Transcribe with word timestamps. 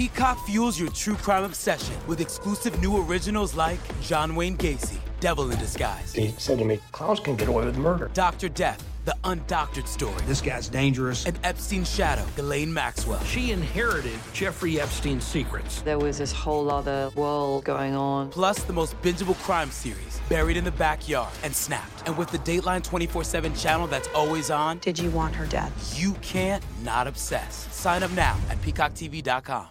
Peacock 0.00 0.38
fuels 0.46 0.80
your 0.80 0.88
true 0.92 1.14
crime 1.14 1.44
obsession 1.44 1.94
with 2.06 2.22
exclusive 2.22 2.80
new 2.80 3.04
originals 3.04 3.54
like 3.54 3.78
John 4.00 4.34
Wayne 4.34 4.56
Gacy, 4.56 4.96
Devil 5.20 5.50
in 5.50 5.58
Disguise. 5.58 6.14
He 6.14 6.28
said 6.38 6.58
to 6.58 6.64
me, 6.64 6.80
clowns 6.90 7.20
can 7.20 7.36
get 7.36 7.48
away 7.48 7.66
with 7.66 7.76
murder. 7.76 8.10
Dr. 8.14 8.48
Death, 8.48 8.82
the 9.04 9.14
undoctored 9.24 9.86
story. 9.86 10.18
This 10.24 10.40
guy's 10.40 10.70
dangerous. 10.70 11.26
And 11.26 11.38
Epstein's 11.44 11.94
shadow, 11.94 12.24
Ghislaine 12.34 12.72
Maxwell. 12.72 13.22
She 13.24 13.52
inherited 13.52 14.18
Jeffrey 14.32 14.80
Epstein's 14.80 15.22
secrets. 15.22 15.82
There 15.82 15.98
was 15.98 16.16
this 16.16 16.32
whole 16.32 16.70
other 16.70 17.10
world 17.14 17.64
going 17.64 17.94
on. 17.94 18.30
Plus, 18.30 18.62
the 18.62 18.72
most 18.72 18.98
bingeable 19.02 19.36
crime 19.40 19.70
series, 19.70 20.18
Buried 20.30 20.56
in 20.56 20.64
the 20.64 20.72
Backyard 20.72 21.34
and 21.44 21.54
Snapped. 21.54 22.08
And 22.08 22.16
with 22.16 22.30
the 22.30 22.38
Dateline 22.38 22.82
24 22.82 23.22
7 23.22 23.54
channel 23.54 23.86
that's 23.86 24.08
always 24.14 24.50
on, 24.50 24.78
did 24.78 24.98
you 24.98 25.10
want 25.10 25.34
her 25.34 25.44
dead? 25.44 25.70
You 25.92 26.14
can't 26.22 26.64
not 26.82 27.06
obsess. 27.06 27.68
Sign 27.70 28.02
up 28.02 28.10
now 28.12 28.38
at 28.48 28.58
peacocktv.com. 28.62 29.68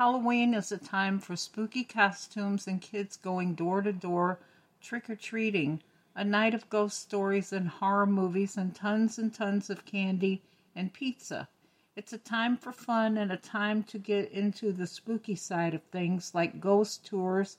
Halloween 0.00 0.54
is 0.54 0.72
a 0.72 0.78
time 0.78 1.18
for 1.18 1.36
spooky 1.36 1.84
costumes 1.84 2.66
and 2.66 2.80
kids 2.80 3.18
going 3.18 3.54
door 3.54 3.82
to 3.82 3.92
door 3.92 4.38
trick 4.80 5.10
or 5.10 5.14
treating, 5.14 5.82
a 6.14 6.24
night 6.24 6.54
of 6.54 6.70
ghost 6.70 6.98
stories 6.98 7.52
and 7.52 7.68
horror 7.68 8.06
movies, 8.06 8.56
and 8.56 8.74
tons 8.74 9.18
and 9.18 9.34
tons 9.34 9.68
of 9.68 9.84
candy 9.84 10.40
and 10.74 10.94
pizza. 10.94 11.50
It's 11.96 12.14
a 12.14 12.18
time 12.18 12.56
for 12.56 12.72
fun 12.72 13.18
and 13.18 13.30
a 13.30 13.36
time 13.36 13.82
to 13.82 13.98
get 13.98 14.32
into 14.32 14.72
the 14.72 14.86
spooky 14.86 15.34
side 15.34 15.74
of 15.74 15.82
things 15.82 16.34
like 16.34 16.62
ghost 16.62 17.04
tours 17.04 17.58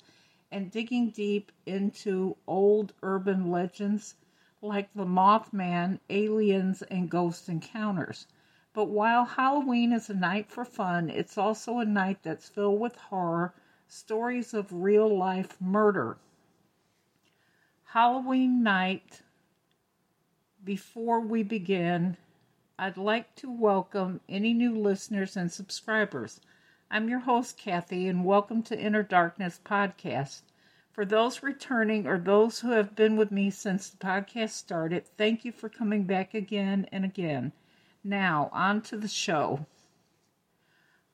and 0.51 0.71
digging 0.71 1.11
deep 1.11 1.51
into 1.67 2.35
old 2.47 2.91
urban 3.03 3.51
legends 3.51 4.15
like 4.63 4.91
the 4.95 5.05
Mothman, 5.05 5.99
aliens, 6.09 6.81
and 6.81 7.07
ghost 7.07 7.49
encounters. 7.49 8.25
But 8.73 8.85
while 8.85 9.25
Halloween 9.25 9.91
is 9.91 10.09
a 10.09 10.13
night 10.13 10.49
for 10.49 10.63
fun, 10.63 11.09
it's 11.09 11.37
also 11.37 11.79
a 11.79 11.85
night 11.85 12.23
that's 12.23 12.47
filled 12.47 12.79
with 12.79 12.95
horror, 12.95 13.53
stories 13.89 14.53
of 14.53 14.71
real 14.71 15.09
life 15.13 15.59
murder. 15.59 16.17
Halloween 17.87 18.63
night, 18.63 19.23
before 20.63 21.19
we 21.19 21.43
begin, 21.43 22.15
I'd 22.79 22.95
like 22.95 23.35
to 23.35 23.51
welcome 23.51 24.21
any 24.29 24.53
new 24.53 24.73
listeners 24.77 25.35
and 25.35 25.51
subscribers. 25.51 26.39
I'm 26.89 27.09
your 27.09 27.19
host, 27.19 27.57
Kathy, 27.57 28.07
and 28.07 28.23
welcome 28.23 28.63
to 28.63 28.79
Inner 28.79 29.03
Darkness 29.03 29.59
Podcast. 29.65 30.43
For 30.93 31.03
those 31.03 31.43
returning 31.43 32.07
or 32.07 32.17
those 32.17 32.61
who 32.61 32.71
have 32.71 32.95
been 32.95 33.17
with 33.17 33.31
me 33.31 33.49
since 33.49 33.89
the 33.89 33.97
podcast 33.97 34.51
started, 34.51 35.05
thank 35.17 35.43
you 35.43 35.51
for 35.51 35.67
coming 35.67 36.05
back 36.05 36.33
again 36.33 36.87
and 36.93 37.03
again. 37.03 37.51
Now, 38.03 38.49
on 38.51 38.81
to 38.83 38.97
the 38.97 39.07
show. 39.07 39.65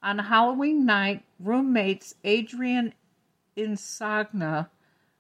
On 0.02 0.20
Halloween 0.20 0.86
night, 0.86 1.24
roommates 1.40 2.16
Adrian 2.24 2.94
Insogna, 3.58 4.70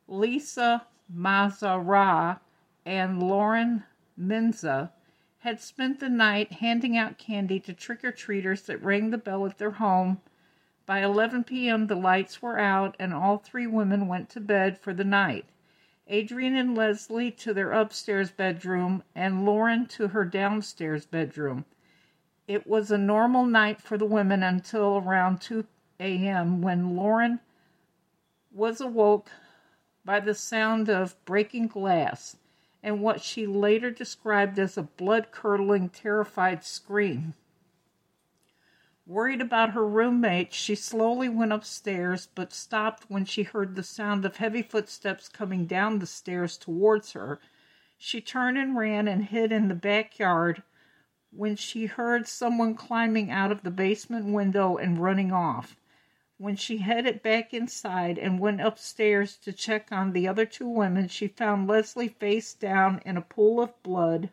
Lisa 0.07 0.85
Mazzara, 1.13 2.39
and 2.85 3.21
Lauren 3.21 3.83
Minza 4.17 4.91
had 5.39 5.59
spent 5.59 5.99
the 5.99 6.09
night 6.09 6.53
handing 6.53 6.97
out 6.97 7.17
candy 7.17 7.59
to 7.59 7.73
trick 7.73 8.03
or 8.03 8.11
treaters 8.11 8.61
that 8.63 8.81
rang 8.81 9.09
the 9.09 9.17
bell 9.17 9.45
at 9.45 9.57
their 9.57 9.71
home. 9.71 10.21
By 10.85 11.03
11 11.03 11.43
p.m., 11.43 11.87
the 11.87 11.95
lights 11.95 12.41
were 12.41 12.59
out, 12.59 12.95
and 12.97 13.13
all 13.13 13.37
three 13.37 13.67
women 13.67 14.07
went 14.07 14.29
to 14.29 14.39
bed 14.39 14.77
for 14.77 14.93
the 14.93 15.03
night. 15.03 15.45
Adrian 16.09 16.55
and 16.55 16.75
Leslie 16.75 17.31
to 17.31 17.53
their 17.53 17.73
upstairs 17.73 18.31
bedroom, 18.31 19.03
and 19.13 19.45
Lauren 19.45 19.85
to 19.87 20.07
her 20.09 20.23
downstairs 20.23 21.05
bedroom. 21.05 21.65
It 22.47 22.65
was 22.65 22.91
a 22.91 22.97
normal 22.97 23.45
night 23.45 23.81
for 23.81 23.97
the 23.97 24.05
women 24.05 24.41
until 24.41 24.97
around 24.97 25.41
2 25.41 25.65
a.m. 25.99 26.61
when 26.61 26.95
Lauren 26.95 27.41
was 28.53 28.79
awoke 28.79 29.29
by 30.05 30.21
the 30.21 30.33
sound 30.33 30.89
of 30.89 31.23
breaking 31.25 31.67
glass 31.67 32.37
and 32.81 33.01
what 33.01 33.21
she 33.21 33.45
later 33.45 33.91
described 33.91 34.57
as 34.57 34.77
a 34.77 34.83
blood 34.83 35.31
curdling, 35.31 35.89
terrified 35.89 36.63
scream. 36.63 37.33
Worried 39.07 39.39
about 39.39 39.69
her 39.69 39.87
roommate, 39.87 40.51
she 40.51 40.75
slowly 40.75 41.29
went 41.29 41.53
upstairs, 41.53 42.27
but 42.35 42.51
stopped 42.51 43.05
when 43.09 43.23
she 43.23 43.43
heard 43.43 43.75
the 43.75 43.81
sound 43.81 44.25
of 44.25 44.35
heavy 44.35 44.61
footsteps 44.61 45.29
coming 45.29 45.65
down 45.65 45.99
the 45.99 46.05
stairs 46.05 46.57
towards 46.57 47.13
her. 47.13 47.39
She 47.97 48.19
turned 48.19 48.57
and 48.57 48.75
ran 48.75 49.07
and 49.07 49.23
hid 49.23 49.53
in 49.53 49.69
the 49.69 49.75
backyard 49.75 50.61
when 51.31 51.55
she 51.55 51.85
heard 51.85 52.27
someone 52.27 52.75
climbing 52.75 53.31
out 53.31 53.49
of 53.49 53.63
the 53.63 53.71
basement 53.71 54.25
window 54.25 54.75
and 54.75 55.01
running 55.01 55.31
off. 55.31 55.77
When 56.37 56.57
she 56.57 56.79
headed 56.79 57.23
back 57.23 57.53
inside 57.53 58.17
and 58.17 58.41
went 58.41 58.59
upstairs 58.59 59.37
to 59.37 59.53
check 59.53 59.89
on 59.89 60.11
the 60.11 60.27
other 60.27 60.45
two 60.45 60.67
women, 60.67 61.07
she 61.07 61.29
found 61.29 61.65
Leslie 61.65 62.09
face 62.09 62.53
down 62.53 63.01
in 63.05 63.15
a 63.15 63.21
pool 63.21 63.61
of 63.61 63.81
blood 63.83 64.31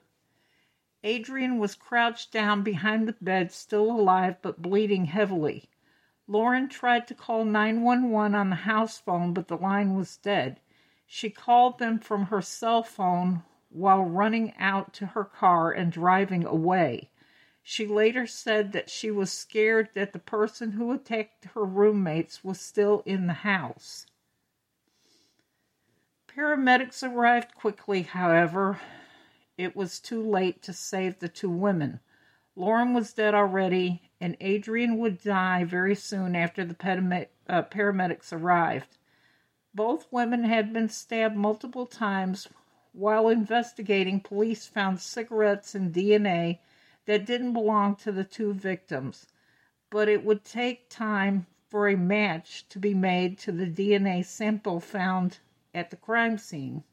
Adrian 1.06 1.58
was 1.58 1.74
crouched 1.74 2.32
down 2.32 2.62
behind 2.62 3.06
the 3.06 3.14
bed, 3.20 3.52
still 3.52 3.90
alive 3.90 4.36
but 4.40 4.62
bleeding 4.62 5.04
heavily. 5.04 5.68
Lauren 6.26 6.66
tried 6.66 7.06
to 7.06 7.14
call 7.14 7.44
911 7.44 8.34
on 8.34 8.48
the 8.48 8.56
house 8.56 8.98
phone, 8.98 9.34
but 9.34 9.48
the 9.48 9.56
line 9.58 9.94
was 9.94 10.16
dead. 10.16 10.60
She 11.06 11.28
called 11.28 11.78
them 11.78 11.98
from 11.98 12.26
her 12.26 12.40
cell 12.40 12.82
phone 12.82 13.42
while 13.68 14.02
running 14.02 14.54
out 14.58 14.94
to 14.94 15.06
her 15.08 15.24
car 15.24 15.70
and 15.70 15.92
driving 15.92 16.46
away. 16.46 17.10
She 17.62 17.86
later 17.86 18.26
said 18.26 18.72
that 18.72 18.88
she 18.88 19.10
was 19.10 19.30
scared 19.30 19.90
that 19.94 20.14
the 20.14 20.18
person 20.18 20.72
who 20.72 20.90
attacked 20.90 21.44
her 21.54 21.64
roommates 21.64 22.42
was 22.42 22.58
still 22.58 23.02
in 23.04 23.26
the 23.26 23.34
house. 23.34 24.06
Paramedics 26.26 27.02
arrived 27.02 27.54
quickly, 27.54 28.02
however, 28.02 28.80
it 29.56 29.76
was 29.76 30.00
too 30.00 30.20
late 30.20 30.62
to 30.62 30.72
save 30.72 31.18
the 31.18 31.28
two 31.28 31.50
women. 31.50 32.00
Lauren 32.56 32.94
was 32.94 33.12
dead 33.12 33.34
already, 33.34 34.10
and 34.20 34.36
Adrian 34.40 34.98
would 34.98 35.22
die 35.22 35.64
very 35.64 35.94
soon 35.94 36.34
after 36.34 36.64
the 36.64 37.26
uh, 37.48 37.62
paramedics 37.62 38.32
arrived. 38.32 38.96
Both 39.74 40.12
women 40.12 40.44
had 40.44 40.72
been 40.72 40.88
stabbed 40.88 41.36
multiple 41.36 41.86
times. 41.86 42.48
While 42.92 43.28
investigating, 43.28 44.20
police 44.20 44.66
found 44.66 45.00
cigarettes 45.00 45.74
and 45.74 45.92
DNA 45.92 46.60
that 47.06 47.26
didn't 47.26 47.52
belong 47.52 47.96
to 47.96 48.12
the 48.12 48.24
two 48.24 48.54
victims, 48.54 49.26
but 49.90 50.08
it 50.08 50.24
would 50.24 50.44
take 50.44 50.88
time 50.88 51.46
for 51.68 51.88
a 51.88 51.96
match 51.96 52.68
to 52.68 52.78
be 52.78 52.94
made 52.94 53.36
to 53.38 53.52
the 53.52 53.66
DNA 53.66 54.24
sample 54.24 54.78
found 54.78 55.38
at 55.74 55.90
the 55.90 55.96
crime 55.96 56.38
scene. 56.38 56.84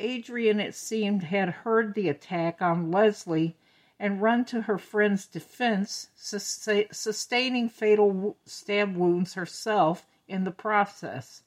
Adrian, 0.00 0.60
it 0.60 0.74
seemed, 0.74 1.24
had 1.24 1.48
heard 1.48 1.94
the 1.94 2.08
attack 2.08 2.62
on 2.62 2.90
Leslie 2.90 3.56
and 3.98 4.22
run 4.22 4.44
to 4.44 4.62
her 4.62 4.78
friend's 4.78 5.26
defense, 5.26 6.08
sustaining 6.14 7.68
fatal 7.68 8.36
stab 8.44 8.94
wounds 8.94 9.34
herself 9.34 10.06
in 10.28 10.44
the 10.44 10.52
process. 10.52 11.42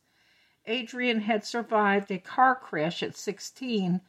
Adrian 0.65 1.21
had 1.21 1.45
survived 1.45 2.11
a 2.11 2.19
car 2.19 2.53
crash 2.55 3.01
at 3.01 3.15
16 3.15 4.01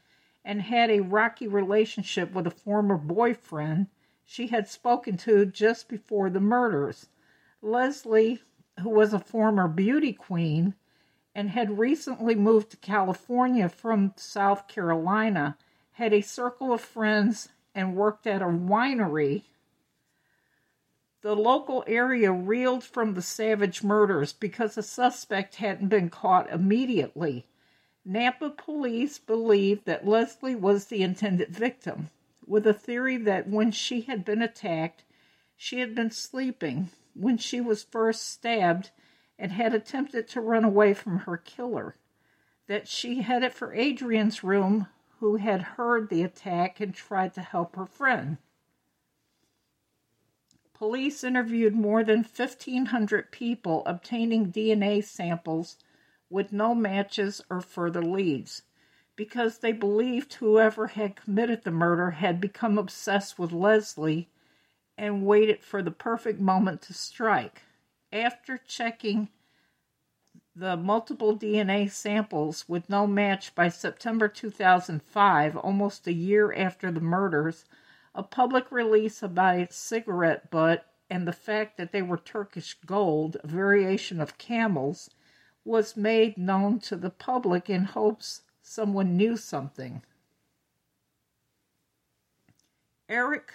and 0.44 0.62
had 0.62 0.91
a 0.91 1.00
rocky 1.00 1.47
relationship 1.47 2.32
with 2.32 2.47
a 2.47 2.50
former 2.50 2.97
boyfriend 2.97 3.86
she 4.25 4.48
had 4.48 4.66
spoken 4.66 5.16
to 5.16 5.47
just 5.47 5.88
before 5.88 6.28
the 6.28 6.41
murders. 6.41 7.08
Leslie, 7.60 8.42
who 8.81 8.91
was 8.91 9.14
a 9.14 9.20
former 9.20 9.69
beauty 9.69 10.12
queen, 10.12 10.75
and 11.34 11.50
had 11.50 11.78
recently 11.78 12.34
moved 12.34 12.70
to 12.70 12.76
California 12.76 13.69
from 13.69 14.12
South 14.16 14.69
Carolina, 14.69 15.56
had 15.93 16.12
a 16.12 16.20
circle 16.20 16.72
of 16.72 16.81
friends, 16.81 17.48
and 17.75 17.97
worked 17.97 18.26
at 18.26 18.43
a 18.43 18.47
winery. 18.47 19.44
The 21.22 21.34
local 21.37 21.84
area 21.87 22.32
reeled 22.32 22.84
from 22.84 23.14
the 23.14 23.23
savage 23.23 23.82
murders 23.82 24.32
because 24.32 24.75
the 24.75 24.82
suspect 24.82 25.55
hadn't 25.55 25.88
been 25.88 26.11
caught 26.11 26.50
immediately. 26.50 27.46
Napa 28.05 28.50
police 28.50 29.19
believed 29.19 29.84
that 29.87 30.06
Leslie 30.06 30.56
was 30.56 30.87
the 30.87 31.02
intended 31.02 31.50
victim, 31.50 32.11
with 32.46 32.67
a 32.67 32.75
theory 32.75 33.17
that 33.17 33.49
when 33.49 33.70
she 33.70 34.02
had 34.02 34.25
been 34.25 34.43
attacked, 34.43 35.05
she 35.56 35.79
had 35.79 35.94
been 35.94 36.11
sleeping 36.11 36.90
when 37.14 37.38
she 37.38 37.61
was 37.61 37.84
first 37.84 38.29
stabbed 38.29 38.90
and 39.43 39.50
had 39.50 39.75
attempted 39.75 40.29
to 40.29 40.41
run 40.41 40.62
away 40.62 40.94
from 40.94 41.19
her 41.19 41.37
killer. 41.37 41.97
That 42.69 42.87
she 42.87 43.23
headed 43.23 43.53
for 43.53 43.75
Adrian's 43.75 44.44
room, 44.44 44.87
who 45.19 45.35
had 45.35 45.62
heard 45.62 46.09
the 46.09 46.23
attack 46.23 46.79
and 46.79 46.94
tried 46.94 47.35
to 47.35 47.41
help 47.41 47.75
her 47.75 47.85
friend. 47.85 48.39
Police 50.73 51.25
interviewed 51.25 51.75
more 51.75 52.05
than 52.05 52.19
1,500 52.19 53.33
people, 53.33 53.83
obtaining 53.85 54.53
DNA 54.53 55.03
samples 55.03 55.77
with 56.31 56.53
no 56.53 56.73
matches 56.73 57.43
or 57.50 57.61
further 57.61 58.03
leads, 58.03 58.62
because 59.17 59.59
they 59.59 59.73
believed 59.73 60.35
whoever 60.35 60.87
had 60.87 61.17
committed 61.17 61.65
the 61.65 61.73
murder 61.73 62.12
had 62.12 62.41
become 62.41 62.79
obsessed 62.79 63.41
with 63.41 63.50
Leslie 63.50 64.29
and 64.97 65.27
waited 65.27 65.65
for 65.65 65.83
the 65.83 65.91
perfect 65.91 66.39
moment 66.39 66.81
to 66.83 66.94
strike. 66.94 67.62
After 68.12 68.59
checking 68.59 69.31
the 70.55 70.76
multiple 70.76 71.35
DNA 71.35 71.91
samples 71.91 72.69
with 72.69 72.91
no 72.91 73.06
match 73.06 73.55
by 73.55 73.70
September 73.70 74.29
2005, 74.29 75.56
almost 75.56 76.06
a 76.06 76.12
year 76.12 76.53
after 76.53 76.93
the 76.93 77.00
murders, 77.00 77.64
a 78.14 78.23
public 78.23 78.70
release 78.70 79.23
about 79.23 79.56
a 79.56 79.73
cigarette 79.73 80.50
butt 80.50 80.93
and 81.09 81.26
the 81.26 81.32
fact 81.32 81.79
that 81.79 81.93
they 81.93 82.03
were 82.03 82.19
Turkish 82.19 82.76
gold, 82.85 83.38
a 83.43 83.47
variation 83.47 84.20
of 84.20 84.37
camels, 84.37 85.08
was 85.65 85.97
made 85.97 86.37
known 86.37 86.81
to 86.81 86.97
the 86.97 87.11
public 87.11 87.70
in 87.70 87.85
hopes 87.85 88.43
someone 88.61 89.17
knew 89.17 89.38
something. 89.38 90.03
Eric 93.08 93.53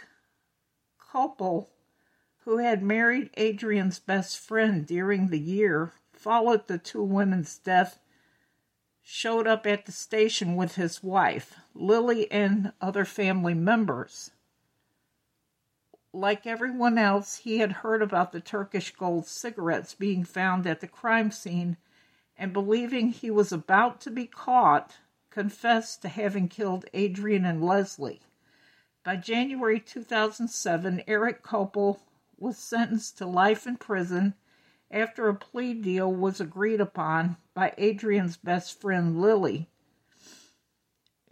Copple, 1.00 1.69
who 2.47 2.59
had 2.59 2.81
married 2.81 3.29
Adrian's 3.35 3.99
best 3.99 4.39
friend 4.39 4.88
during 4.88 5.27
the 5.27 5.38
year, 5.38 5.91
followed 6.13 6.65
the 6.65 6.77
two 6.77 7.03
women's 7.03 7.57
death, 7.57 7.99
showed 9.03 9.45
up 9.45 9.67
at 9.67 9.85
the 9.85 9.91
station 9.91 10.55
with 10.55 10.75
his 10.75 11.03
wife, 11.03 11.55
Lily, 11.75 12.31
and 12.31 12.71
other 12.79 13.03
family 13.03 13.53
members. 13.53 14.31
Like 16.13 16.47
everyone 16.47 16.97
else, 16.97 17.35
he 17.35 17.57
had 17.57 17.73
heard 17.83 18.01
about 18.01 18.31
the 18.31 18.39
Turkish 18.39 18.95
gold 18.95 19.27
cigarettes 19.27 19.93
being 19.93 20.23
found 20.23 20.65
at 20.65 20.79
the 20.79 20.88
crime 20.88 21.31
scene 21.31 21.75
and 22.38 22.53
believing 22.53 23.09
he 23.09 23.29
was 23.29 23.51
about 23.51 24.00
to 24.00 24.09
be 24.09 24.25
caught, 24.25 24.95
confessed 25.29 26.01
to 26.03 26.07
having 26.07 26.47
killed 26.47 26.85
Adrian 26.93 27.43
and 27.43 27.61
Leslie. 27.61 28.21
By 29.03 29.17
January 29.17 29.81
2007, 29.81 31.03
Eric 31.09 31.43
Copple 31.43 32.00
was 32.38 32.57
sentenced 32.57 33.18
to 33.18 33.25
life 33.25 33.66
in 33.66 33.75
prison 33.78 34.34
after 34.92 35.28
a 35.28 35.36
plea 35.36 35.74
deal 35.74 36.13
was 36.13 36.39
agreed 36.39 36.80
upon 36.80 37.38
by 37.54 37.74
Adrian's 37.78 38.38
best 38.38 38.80
friend 38.80 39.19
Lily. 39.19 39.69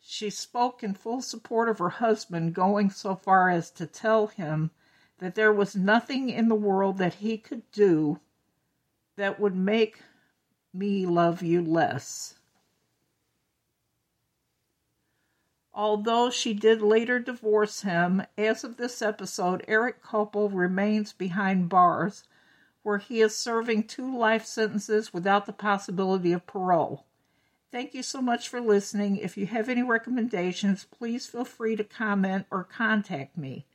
She 0.01 0.29
spoke 0.29 0.83
in 0.83 0.93
full 0.93 1.21
support 1.21 1.69
of 1.69 1.79
her 1.79 1.89
husband, 1.89 2.53
going 2.53 2.89
so 2.89 3.15
far 3.15 3.49
as 3.49 3.71
to 3.71 3.85
tell 3.85 4.27
him 4.27 4.71
that 5.19 5.35
there 5.35 5.53
was 5.53 5.75
nothing 5.75 6.29
in 6.29 6.49
the 6.49 6.55
world 6.55 6.97
that 6.97 7.15
he 7.15 7.37
could 7.37 7.69
do 7.71 8.19
that 9.15 9.39
would 9.39 9.55
make 9.55 10.01
me 10.73 11.05
love 11.05 11.41
you 11.41 11.61
less. 11.61 12.35
Although 15.77 16.29
she 16.29 16.53
did 16.53 16.81
later 16.81 17.19
divorce 17.19 17.81
him, 17.81 18.23
as 18.37 18.63
of 18.63 18.77
this 18.77 19.01
episode, 19.01 19.61
Eric 19.67 20.01
Copple 20.01 20.49
remains 20.49 21.11
behind 21.11 21.67
bars, 21.67 22.23
where 22.81 22.99
he 22.99 23.19
is 23.19 23.35
serving 23.35 23.83
two 23.83 24.17
life 24.17 24.45
sentences 24.45 25.13
without 25.13 25.45
the 25.45 25.51
possibility 25.51 26.31
of 26.31 26.47
parole. 26.47 27.03
Thank 27.73 27.93
you 27.93 28.03
so 28.03 28.21
much 28.21 28.47
for 28.47 28.61
listening. 28.61 29.17
If 29.17 29.35
you 29.35 29.47
have 29.47 29.67
any 29.67 29.83
recommendations, 29.83 30.85
please 30.85 31.27
feel 31.27 31.43
free 31.43 31.75
to 31.75 31.83
comment 31.83 32.45
or 32.49 32.63
contact 32.63 33.37
me. 33.37 33.65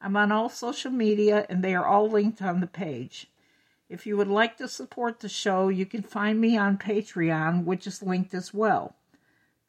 I'm 0.00 0.16
on 0.16 0.32
all 0.32 0.48
social 0.48 0.90
media 0.90 1.44
and 1.50 1.62
they 1.62 1.74
are 1.74 1.84
all 1.84 2.08
linked 2.08 2.40
on 2.40 2.60
the 2.60 2.66
page. 2.66 3.30
If 3.90 4.06
you 4.06 4.16
would 4.16 4.28
like 4.28 4.56
to 4.56 4.68
support 4.68 5.20
the 5.20 5.28
show, 5.28 5.68
you 5.68 5.84
can 5.84 6.02
find 6.02 6.40
me 6.40 6.56
on 6.56 6.78
Patreon, 6.78 7.64
which 7.66 7.86
is 7.86 8.02
linked 8.02 8.32
as 8.32 8.54
well. 8.54 8.96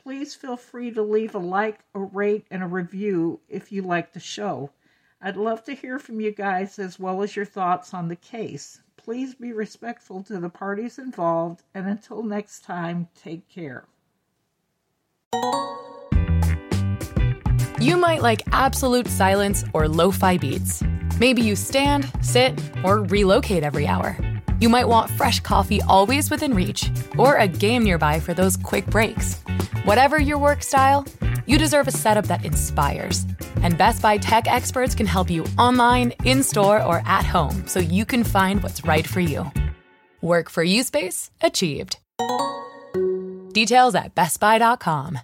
Please 0.03 0.35
feel 0.35 0.57
free 0.57 0.91
to 0.91 1.01
leave 1.01 1.33
a 1.33 1.39
like, 1.39 1.79
a 1.95 1.99
rate, 1.99 2.45
and 2.51 2.61
a 2.61 2.67
review 2.67 3.39
if 3.47 3.71
you 3.71 3.81
like 3.81 4.11
the 4.11 4.19
show. 4.19 4.69
I'd 5.21 5.37
love 5.37 5.63
to 5.63 5.73
hear 5.73 5.97
from 5.97 6.19
you 6.19 6.31
guys 6.31 6.77
as 6.77 6.99
well 6.99 7.23
as 7.23 7.37
your 7.37 7.45
thoughts 7.45 7.93
on 7.93 8.09
the 8.09 8.17
case. 8.17 8.81
Please 8.97 9.33
be 9.33 9.53
respectful 9.53 10.21
to 10.23 10.41
the 10.41 10.49
parties 10.49 10.99
involved, 10.99 11.63
and 11.73 11.87
until 11.87 12.21
next 12.21 12.65
time, 12.65 13.07
take 13.15 13.47
care. 13.47 13.85
You 17.79 17.95
might 17.95 18.21
like 18.21 18.41
absolute 18.51 19.07
silence 19.07 19.63
or 19.73 19.87
lo 19.87 20.11
fi 20.11 20.37
beats. 20.37 20.83
Maybe 21.17 21.41
you 21.41 21.55
stand, 21.55 22.11
sit, 22.21 22.61
or 22.83 23.03
relocate 23.03 23.63
every 23.63 23.87
hour. 23.87 24.17
You 24.59 24.67
might 24.67 24.87
want 24.89 25.11
fresh 25.11 25.39
coffee 25.39 25.81
always 25.83 26.29
within 26.29 26.53
reach, 26.53 26.89
or 27.17 27.37
a 27.37 27.47
game 27.47 27.85
nearby 27.85 28.19
for 28.19 28.33
those 28.33 28.57
quick 28.57 28.85
breaks. 28.87 29.42
Whatever 29.85 30.17
your 30.17 30.37
work 30.37 30.63
style, 30.63 31.05
you 31.45 31.57
deserve 31.57 31.89
a 31.89 31.91
setup 31.91 32.27
that 32.27 32.45
inspires. 32.45 33.25
And 33.63 33.77
Best 33.77 34.01
Buy 34.01 34.17
tech 34.17 34.47
experts 34.47 34.95
can 34.95 35.05
help 35.05 35.29
you 35.29 35.45
online, 35.57 36.13
in 36.23 36.41
store, 36.41 36.81
or 36.81 37.01
at 37.05 37.25
home 37.25 37.67
so 37.67 37.81
you 37.81 38.05
can 38.05 38.23
find 38.23 38.63
what's 38.63 38.85
right 38.85 39.05
for 39.05 39.19
you. 39.19 39.51
Work 40.21 40.49
for 40.49 40.63
you 40.63 40.83
space 40.83 41.31
achieved. 41.41 41.97
Details 43.51 43.95
at 43.95 44.15
bestbuy.com. 44.15 45.19